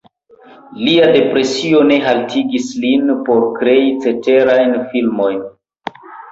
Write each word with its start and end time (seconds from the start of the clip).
Lia 0.87 1.09
depresio 1.15 1.83
ne 1.91 1.99
haltigis 2.07 2.73
lin 2.87 3.13
por 3.29 3.47
krei 3.61 3.87
ceterajn 4.09 4.77
filmojn. 4.91 5.49